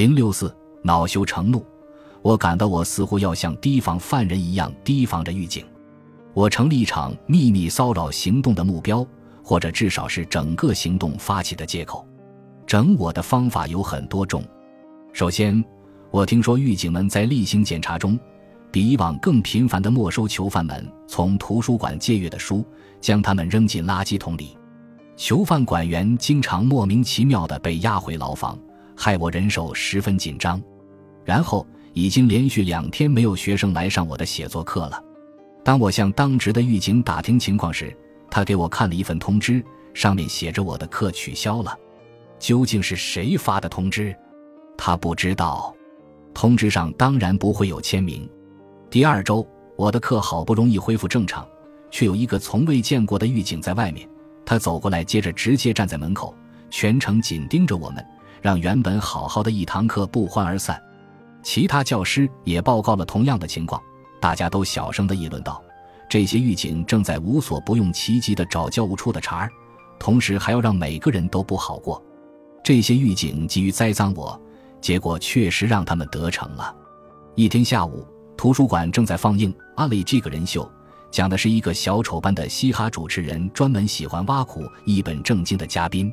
[0.00, 0.50] 零六四
[0.82, 1.62] 恼羞成怒，
[2.22, 5.62] 我感到我似乎要像提防犯人一样提防着狱警。
[6.32, 9.06] 我成立一场秘密骚扰行动的目标，
[9.44, 12.08] 或者至少是整个行动发起的借口。
[12.66, 14.42] 整我的方法有很多种。
[15.12, 15.62] 首先，
[16.10, 18.18] 我听说狱警们在例行检查中，
[18.72, 22.64] 比以往更频繁地没收囚犯们从图书馆借阅的书，
[23.02, 24.56] 将他们扔进垃圾桶里。
[25.14, 28.58] 囚犯管员经常莫名其妙地被押回牢房，
[29.02, 30.62] 害我人手十分紧张。
[31.24, 35.02] 然后，已经连续两天没有学生来上我的写作课了。
[35.64, 37.96] 当我向当值的狱警打听情况时，
[38.30, 39.64] 他给我看了一份通知，
[39.94, 41.74] 上面写着我的课取消了。
[42.38, 44.14] 究竟是谁发的通知？
[44.76, 45.74] 他不知道。
[46.34, 48.28] 通知上当然不会有签名。
[48.90, 51.48] 第二周，我的课好不容易恢复正常，
[51.90, 54.06] 却有一个从未见过的狱警在外面。
[54.44, 56.34] 他走过来，接着直接站在门口，
[56.68, 58.04] 全程紧盯着我们，
[58.40, 60.80] 让原本好好的一堂课不欢而散。
[61.42, 63.80] 其他教师也报告了同样的情况。
[64.20, 65.62] 大家都小声的议论道
[66.06, 69.50] ：“这些狱警正在无所不用其极的找教务处的茬儿，
[69.98, 72.02] 同时还要让每个人都不好过。
[72.62, 74.38] 这些狱警急于栽赃我，
[74.78, 76.76] 结果确实让他们得逞了。”
[77.34, 78.06] 一天下午，
[78.36, 80.70] 图书馆正在放映《阿里》这个人秀，
[81.10, 86.12] 讲的是一个小丑般的嘻哈主持人专门喜欢挖苦一本正经的嘉宾。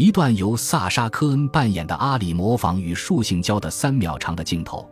[0.00, 4.88] 一段由萨沙·科恩扮演的阿里模仿与树性交的三秒长的镜头。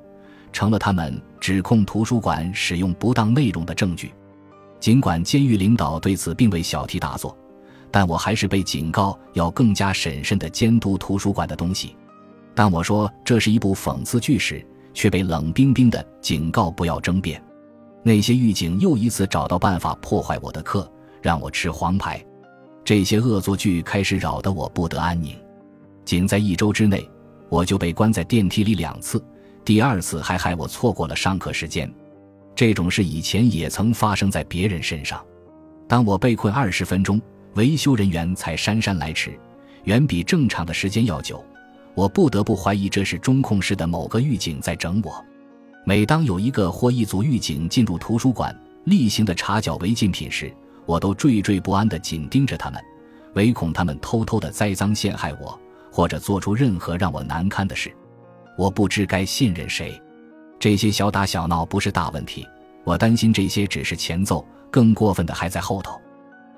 [0.53, 4.13] 成了他们指控图书馆使用不当内容的证据。
[4.79, 7.35] 尽管监狱领导对此并未小题大做，
[7.91, 11.97] 但我还是被警告要更加审慎地监督图书馆的东西。
[12.55, 14.63] 当我说这是一部讽刺剧时，
[14.93, 17.43] 却被冷冰冰地警告不要争辩。
[18.03, 20.87] 那些狱警又一次找到办法破坏我的课，
[21.23, 22.23] 让我吃黄牌。
[22.89, 25.37] 这些恶作剧开始扰得我不得安宁。
[26.07, 27.07] 仅在一周之内，
[27.51, 29.23] 我就被关在电梯里两次。
[29.63, 31.93] 第二次还害我错过了上课时间，
[32.55, 35.23] 这种事以前也曾发生在别人身上。
[35.87, 37.21] 当我被困二十分钟，
[37.57, 39.39] 维修人员才姗姗来迟，
[39.85, 41.45] 远比正常的时间要久。
[41.95, 45.23] 我不得不怀疑这是中控室的某个狱警在整我。
[45.85, 50.51] 每当有一个或一组狱警进入图书馆，例行的查缴违禁品时，
[50.89, 52.83] 我都惴惴不安地紧盯着他们，
[53.35, 55.61] 唯恐他们偷偷地栽赃陷害我，
[55.93, 57.95] 或者做出任何让我难堪的事。
[58.57, 60.01] 我不知该信任谁，
[60.59, 62.49] 这些小打小闹不是大问题，
[62.85, 66.01] 我担心这些只是前奏，更过分的还在后头。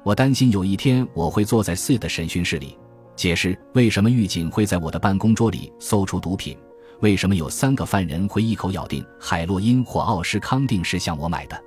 [0.04, 2.78] 我担心有一天我会坐在 C 的审讯室里，
[3.16, 6.56] 解释为什么狱警会在我的办公桌里搜出毒品，
[7.00, 11.60] 为什么有三个犯人会一口咬定海洛因或奥施康定是向我买的。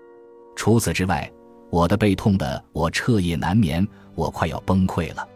[0.55, 1.29] 除此之外，
[1.73, 5.27] 我的背痛的我彻夜难眠，我快要崩溃了。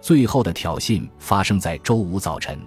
[0.00, 2.58] 最后的挑衅发生在周五早晨，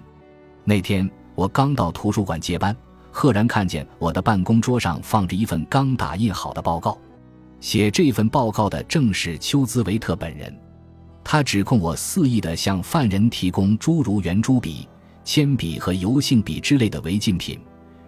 [0.64, 1.08] 那天。
[1.34, 2.74] 我刚到图书馆接班，
[3.10, 6.98] 赫然看见我的办公桌上放着一份刚打印好的报告。
[7.60, 10.54] 写这份报告的正是丘兹维特本人。
[11.22, 14.88] 他指控我肆意地向犯人提供诸如圆珠笔、
[15.24, 17.60] 铅笔和油性笔之类的违禁品。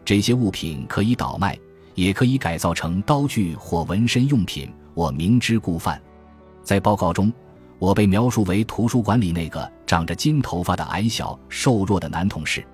[0.06, 1.58] 这些物品可以倒卖，
[1.94, 4.70] 也可以改造成刀具或纹身用品。
[4.94, 6.00] 我明知故犯。
[6.62, 7.32] 在报告中，
[7.78, 12.64] 我被描述为图书馆里那个长着金头发的矮小、瘦弱的男同事。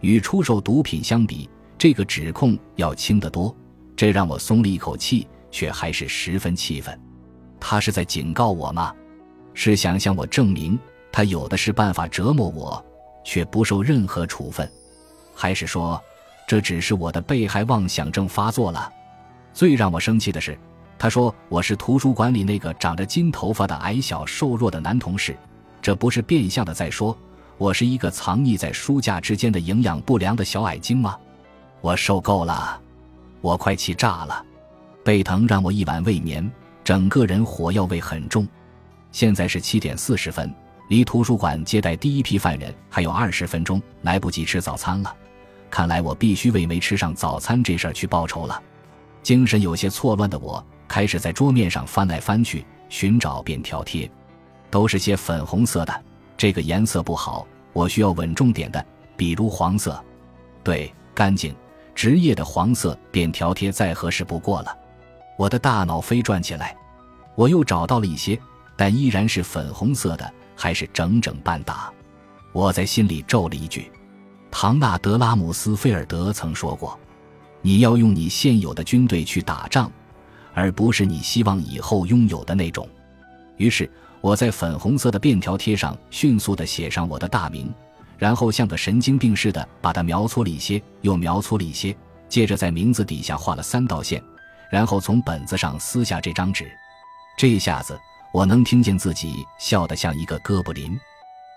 [0.00, 3.54] 与出售毒品相比，这个指控要轻得多，
[3.96, 6.98] 这让我松了一口气，却还是十分气愤。
[7.58, 8.94] 他是在警告我吗？
[9.54, 10.78] 是想向我证明
[11.10, 12.84] 他有的是办法折磨我，
[13.24, 14.70] 却不受任何处分？
[15.34, 16.00] 还是说，
[16.46, 18.92] 这只是我的被害妄想症发作了？
[19.52, 20.58] 最让我生气的是，
[20.98, 25.36] 他说我是图书馆里那个长着金头发的矮小瘦弱的男同事，
[25.82, 27.16] 这不是变相的在说？
[27.58, 31.16] 我是一个藏匿在书架之间的营养不良的小矮精吗？
[31.80, 32.80] 我受够了，
[33.40, 34.44] 我快气炸了，
[35.04, 36.50] 背疼让我一晚未眠，
[36.82, 38.46] 整个人火药味很重。
[39.12, 40.52] 现在是七点四十分，
[40.88, 45.14] 离图书馆接待第一批犯人还有二十分钟，来不及吃早餐了。
[45.70, 48.62] 看来我必须为没吃上早餐这事儿去报仇了。
[49.22, 54.10] 精神有些错乱的我，开始在桌面上翻来翻去，寻找便条贴，
[54.70, 56.04] 都是些粉红色的。
[56.36, 58.84] 这个颜色不好，我需要稳重点的，
[59.16, 60.02] 比如黄色。
[60.62, 61.54] 对，干净、
[61.94, 64.76] 职业的黄色便条贴再合适不过了。
[65.38, 66.76] 我的大脑飞转起来，
[67.34, 68.38] 我又找到了一些，
[68.76, 71.92] 但依然是粉红色的，还是整整半打。
[72.52, 73.90] 我在心里咒了一句
[74.50, 76.98] ：“唐纳德拉姆斯菲尔德曾说过，
[77.60, 79.90] 你要用你现有的军队去打仗，
[80.56, 82.88] 而不是你希望以后拥有的那种。”
[83.56, 83.88] 于是。
[84.22, 87.72] 我在粉红色的便条贴上迅速地写上我的大名，
[88.18, 91.96] 然后像个神经病似的把它描粗了一些，又描粗了一些，
[92.28, 94.20] 接着在名字底下画了三道线，
[94.68, 96.68] 然后从本子上撕下这张纸。
[97.38, 97.96] 这下子
[98.32, 100.98] 我能听见自己笑得像一个哥布林。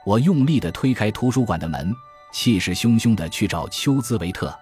[0.06, 1.92] 我用力地推开图书馆的门，
[2.32, 4.54] 气势汹汹地去找丘兹维特。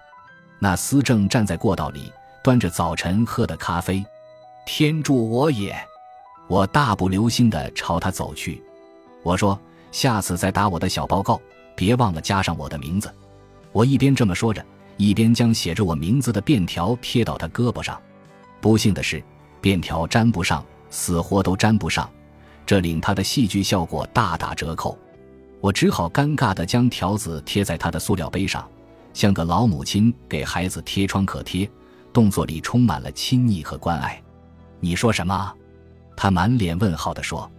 [0.58, 2.10] 那厮正站在过道里，
[2.42, 4.02] 端着早晨喝的咖啡。
[4.68, 5.74] 天助我也！
[6.46, 8.62] 我大步流星地朝他走去。
[9.22, 9.58] 我说
[9.90, 11.40] ：“下次再打我的小报告。”
[11.74, 13.10] 别忘了加上我的名字。
[13.72, 14.62] 我一边这么说着，
[14.98, 17.98] 一边将写着我名字的便条贴到他胳膊上。
[18.60, 19.22] 不幸的是，
[19.62, 22.06] 便条粘不上，死活都粘不上，
[22.66, 24.98] 这令他的戏剧效果大打折扣。
[25.62, 28.68] 我只好尴尬地将条子贴在他的塑料杯上，
[29.14, 31.66] 像个老母亲给孩子贴创可贴，
[32.12, 34.22] 动作里充满了亲昵和关爱。
[34.80, 35.54] 你说什么？
[36.16, 37.50] 他满脸问号地说：“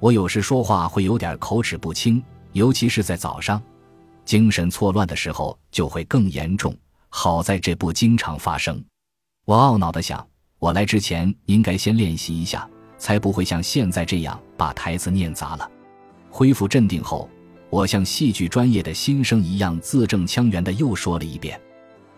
[0.00, 2.22] 我有时说话会有点口齿不清。”
[2.52, 3.62] 尤其是在早上，
[4.24, 6.74] 精神错乱的时候就会更严重。
[7.10, 8.82] 好在这不经常发生。
[9.44, 10.26] 我懊恼地想，
[10.58, 15.70] 我来之前应该先练习一下，才不会像现在这样把台词念砸了。
[16.30, 17.28] 恢复镇定后，
[17.68, 21.60] 我像戏剧专业的新生一样字正腔圆地又说了一遍：“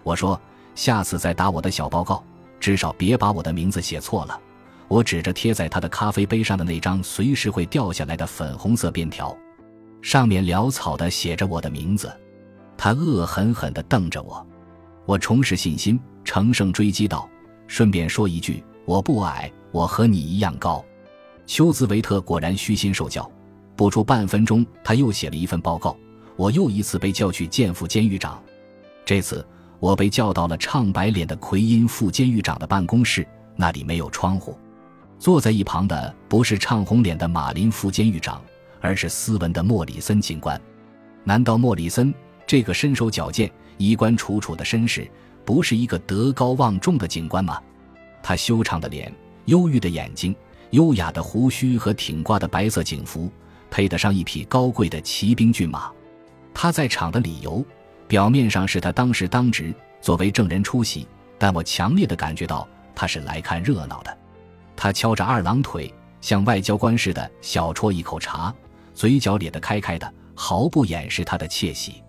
[0.05, 0.41] 我说，
[0.77, 2.25] 下次再打我的小报告，
[2.61, 4.41] 至少别把我的名字写错了。”
[4.87, 9.37] 我指着贴在他的咖啡杯上的那张随时会掉下来的粉红色便条。
[10.03, 12.13] 上面潦草的写着我的名字，
[12.77, 14.45] 他恶狠狠地瞪着我。
[15.07, 17.29] 我重拾信心，乘胜追击道
[17.69, 20.85] ：“顺便说一句，我不矮，我和你一样高。”
[21.47, 23.31] 丘兹维特果然虚心受教，
[23.77, 25.97] 不出半分钟，他又写了一份报告。
[26.37, 28.43] 我又一次被叫去见副监狱长，
[29.05, 29.47] 这次
[29.81, 34.57] 我被叫到了唱白脸的奎因副监狱长的办公室，那里没有窗户，
[35.19, 38.41] 坐在一旁的不是唱红脸的马林副监狱长。
[38.83, 40.59] 而是斯文的莫里森警官，
[41.23, 42.15] 难道莫里森
[42.47, 45.07] 这个身手矫健、衣冠楚楚的绅士，
[45.45, 47.61] 不是一个德高望重的警官吗？
[48.23, 50.35] 他修长的脸、忧郁的眼睛、
[50.71, 53.31] 优雅的胡须和挺挂的白色警服，
[53.71, 55.91] 配得上一匹高贵的骑兵骏马。
[56.55, 57.63] 他在场的理由，
[58.11, 61.07] 表面上是他当时当值，作为证人出席，
[61.39, 64.19] 但我强烈的感觉到他是来看热闹的。
[64.75, 68.53] 他敲着二郎腿，像外交官似的小啜一口茶。
[68.95, 72.03] 嘴角咧得开开的，毫不掩饰他的窃喜，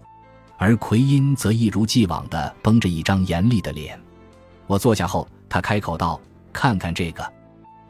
[0.58, 4.02] 而奎因则一如既往的绷着一张严厉的脸。
[4.66, 6.20] 我坐下后，他开口道
[6.52, 7.24] ：“看看这个，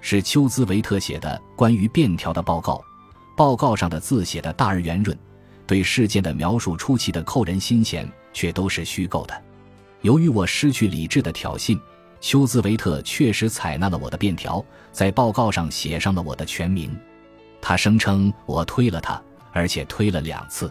[0.02, 2.84] 是丘兹维特写的关于便条的报告。
[3.38, 5.18] 报告上的字写得大而圆润，
[5.72, 9.42] 对事件的描述出奇的扣人心弦，却都是虚构的。
[10.02, 11.80] 由于我失去理智的挑衅，
[12.20, 16.94] 丘兹维特确实采纳了我的便条，在报告上写上了我的全名。”
[17.62, 19.22] 他声称我推了他，
[19.54, 20.70] 而且推了两次。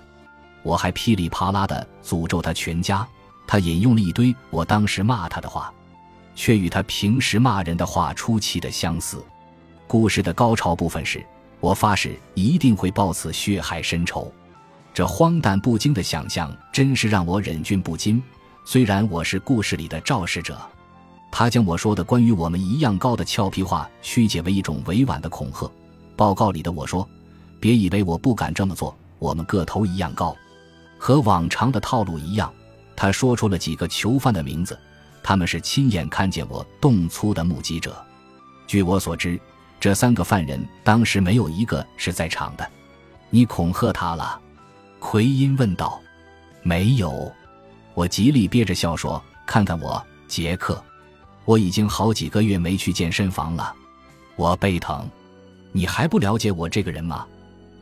[0.62, 3.08] 我还噼里啪啦地诅咒他全家。
[3.46, 5.72] 他引用了一堆我当时骂他的话，
[6.34, 9.24] 却与他平时骂人的话出奇的相似。
[9.86, 11.24] 故事的高潮部分是，
[11.58, 14.30] 我发誓一定会报此血海深仇。
[14.92, 18.22] 这荒诞不经的想象真是让我忍俊不禁。
[18.64, 20.58] 虽然我是故事里的肇事者，
[21.30, 25.70] 他将我说的关于我们一样高的俏皮话曲解为一种委婉的恐吓。
[26.16, 27.08] 报告里的我说
[27.58, 30.36] ：“别以为我不敢这么做，我们个头一样高。”
[30.98, 32.52] 和往常的套路一样，
[32.94, 34.78] 他说出了几个囚犯的名字，
[35.22, 37.96] 他们是亲眼看见我动粗的目击者。
[38.66, 39.40] 据我所知，
[39.80, 42.70] 这三个犯人当时没有一个是在场的。
[43.30, 44.38] 你恐吓他了？
[45.00, 46.00] 奎因问道。
[46.62, 47.32] “没有。”
[47.94, 50.82] 我极力憋着笑说：“看看我，杰克，
[51.44, 53.74] 我已经好几个月没去健身房了，
[54.36, 55.08] 我背疼。”
[55.72, 57.26] 你还不了解我这个人吗？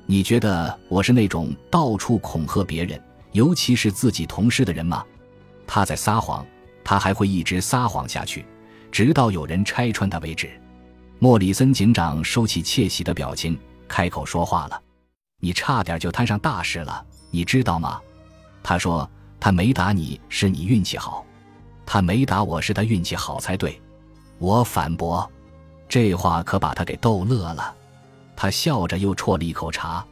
[0.04, 3.00] 你觉得我是那种到处恐吓别人，
[3.32, 5.04] 尤其是自己同事的人吗？
[5.66, 6.44] 他在撒谎，
[6.84, 8.44] 他还会一直撒谎下去，
[8.90, 10.50] 直到有人拆穿他为止。
[11.18, 14.82] 莫里森警长收起窃喜的表情，开口说话了
[15.40, 18.00] ：“你差点就摊上大事了，你知道吗？”
[18.62, 19.08] 他说
[19.40, 21.24] ：“他没打你是你运气好，
[21.86, 23.80] 他没打我是他运气好才对。”
[24.38, 25.28] 我反驳，
[25.88, 27.74] 这话可把他给逗乐了。
[28.36, 30.04] 他笑着又啜了一口茶。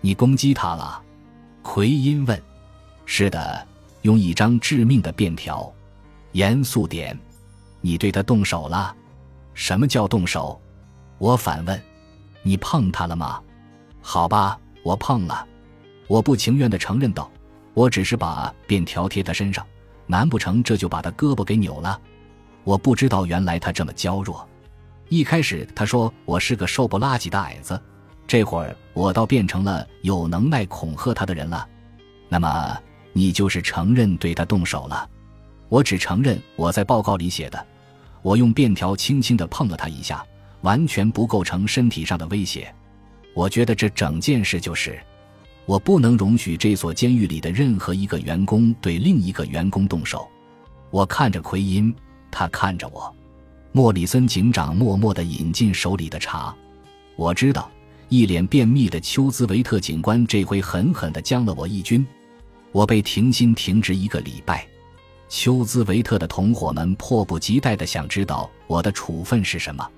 [0.00, 1.02] 你攻击他了？
[1.62, 2.40] 奎因问。
[3.04, 3.66] 是的，
[4.02, 5.72] 用一张致命的便条。
[6.32, 7.18] 严肃点。
[7.80, 8.94] 你对他动手了？
[9.54, 10.60] 什么叫动手？
[11.18, 11.82] 我反问。
[12.42, 13.40] 你碰他了吗？
[14.02, 15.44] 好吧，我碰了。
[16.06, 17.28] 我不情愿地承认道。
[17.72, 19.66] 我只是把便条贴他身上，
[20.06, 22.00] 难不成这就把他胳膊给扭了？
[22.62, 24.48] 我不知道，原来他这么娇弱。
[25.08, 27.82] 一开始他说我是个瘦不拉几的矮子，
[28.28, 31.68] 这会儿我倒变成了有能耐恐吓他的人了。
[32.28, 32.78] 那么
[33.12, 35.10] 你就是承认对他动手了。
[35.68, 37.66] 我只承认我在报告里写的，
[38.22, 40.24] 我用便条轻轻地碰了他一下，
[40.60, 42.72] 完全不构成身体上的威胁。
[43.34, 44.98] 我觉得这整件事就是，
[45.66, 50.28] 我不能容许这所监狱里的任何一个员工对另一个员工动手。
[50.90, 51.92] 我看着奎因，
[52.30, 53.14] 他看着我。
[53.72, 56.54] 莫里森警长默默地饮进手里的茶。
[57.16, 57.68] 我知道，
[58.08, 62.06] 一脸便秘的丘兹维特警官这回狠狠地将了我一军。
[62.70, 64.64] 我被停薪停职一个礼拜。
[65.28, 69.90] 丘兹维特的同伙们迫不及待地想知道我的处分是什么。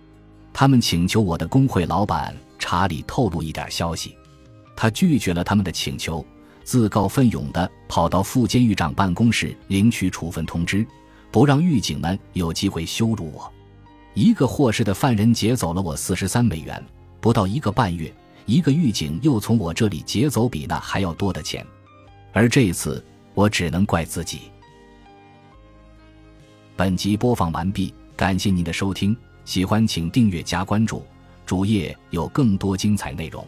[0.58, 4.16] 他们请求我的工会老板查理透露一点消息。
[4.74, 6.24] 他拒绝了他们的请求，
[6.64, 10.86] 自告奋勇地跑到副监狱长办公室领取处分通知，
[11.30, 13.52] 不让狱警们有机会羞辱我。
[14.14, 16.82] 一个获释的犯人劫走了我四十三美元，
[17.20, 18.10] 不到一个半月，
[18.46, 21.66] 一个狱警又从我这里劫走比那还要多的钱，
[22.32, 24.50] 而这一次我只能怪自己。
[26.74, 29.14] 本集播放完毕，感谢您的收听，
[29.46, 31.06] 喜欢请订阅加关注，
[31.46, 33.46] 主页有更多精彩内容。